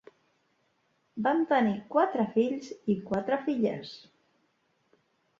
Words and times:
Van 1.25 1.43
tenir 1.51 1.75
quatre 1.95 2.25
fills 2.37 2.71
i 2.93 2.95
quatre 3.11 3.37
filles. 3.43 3.93